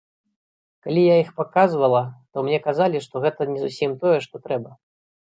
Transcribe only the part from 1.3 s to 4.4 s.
паказвала, то мне казалі, што гэта не зусім тое, што